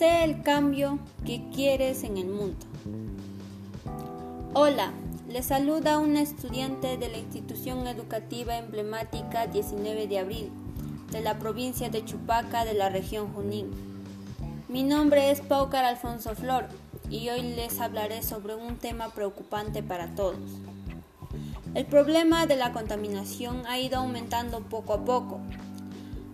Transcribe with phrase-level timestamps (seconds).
[0.00, 2.66] el cambio que quieres en el mundo.
[4.52, 4.92] Hola,
[5.28, 10.50] le saluda una estudiante de la institución educativa emblemática 19 de abril
[11.12, 13.70] de la provincia de Chupaca de la región Junín.
[14.68, 16.66] Mi nombre es Paucar Alfonso Flor
[17.08, 20.36] y hoy les hablaré sobre un tema preocupante para todos.
[21.74, 25.40] El problema de la contaminación ha ido aumentando poco a poco.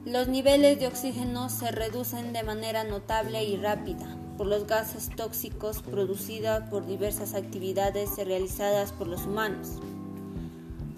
[0.04, 5.80] Los niveles de oxígeno se reducen de manera notable y rápida por los gases tóxicos
[5.80, 9.78] producidos por diversas actividades realizadas por los humanos.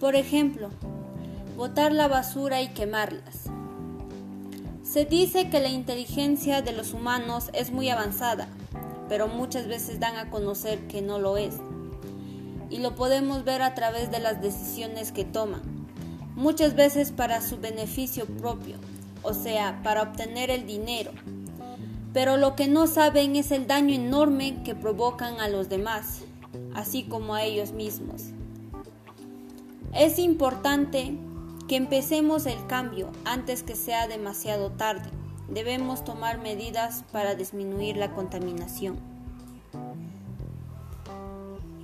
[0.00, 0.70] Por ejemplo,
[1.54, 3.50] botar la basura y quemarlas.
[4.82, 8.48] Se dice que la inteligencia de los humanos es muy avanzada,
[9.10, 11.56] pero muchas veces dan a conocer que no lo es
[12.70, 15.62] y lo podemos ver a través de las decisiones que toman,
[16.34, 18.76] muchas veces para su beneficio propio,
[19.22, 21.12] o sea, para obtener el dinero.
[22.12, 26.22] Pero lo que no saben es el daño enorme que provocan a los demás,
[26.74, 28.26] así como a ellos mismos.
[29.92, 31.16] Es importante
[31.68, 35.08] que empecemos el cambio antes que sea demasiado tarde.
[35.48, 38.98] Debemos tomar medidas para disminuir la contaminación.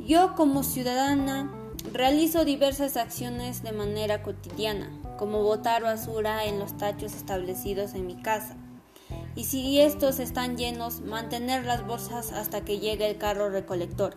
[0.06, 1.52] Yo como ciudadana
[1.92, 8.22] realizo diversas acciones de manera cotidiana, como botar basura en los tachos establecidos en mi
[8.22, 8.56] casa.
[9.34, 14.16] Y si estos están llenos, mantener las bolsas hasta que llegue el carro recolector.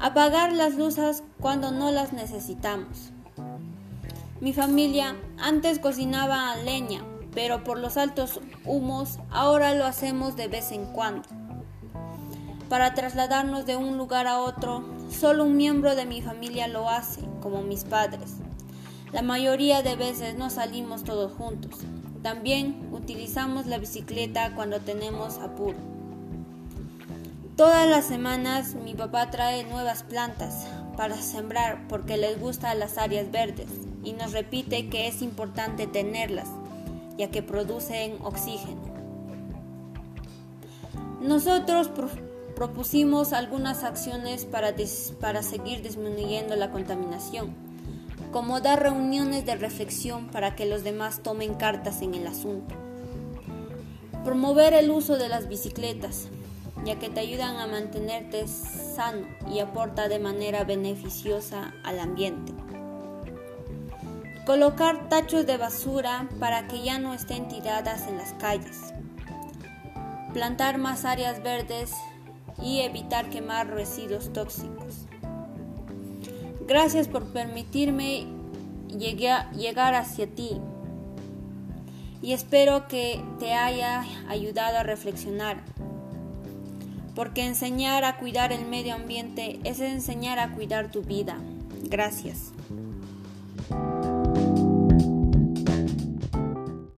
[0.00, 3.10] Apagar las luces cuando no las necesitamos.
[4.40, 7.02] Mi familia antes cocinaba a leña,
[7.34, 11.28] pero por los altos humos ahora lo hacemos de vez en cuando.
[12.68, 17.22] Para trasladarnos de un lugar a otro, solo un miembro de mi familia lo hace,
[17.40, 18.36] como mis padres.
[19.12, 21.80] La mayoría de veces no salimos todos juntos.
[22.22, 25.78] También utilizamos la bicicleta cuando tenemos apuro.
[27.56, 30.66] Todas las semanas mi papá trae nuevas plantas
[30.96, 33.68] para sembrar porque les gustan las áreas verdes
[34.04, 36.48] y nos repite que es importante tenerlas
[37.18, 38.80] ya que producen oxígeno.
[41.20, 41.90] Nosotros
[42.58, 44.74] propusimos algunas acciones para,
[45.20, 47.54] para seguir disminuyendo la contaminación,
[48.32, 52.74] como dar reuniones de reflexión para que los demás tomen cartas en el asunto.
[54.24, 56.26] Promover el uso de las bicicletas,
[56.84, 62.52] ya que te ayudan a mantenerte sano y aporta de manera beneficiosa al ambiente.
[64.46, 68.80] Colocar tachos de basura para que ya no estén tiradas en las calles.
[70.32, 71.92] Plantar más áreas verdes
[72.62, 75.06] y evitar quemar residuos tóxicos.
[76.66, 78.26] Gracias por permitirme
[78.88, 80.60] llegar hacia ti
[82.20, 85.62] y espero que te haya ayudado a reflexionar,
[87.14, 91.36] porque enseñar a cuidar el medio ambiente es enseñar a cuidar tu vida.
[91.84, 92.52] Gracias.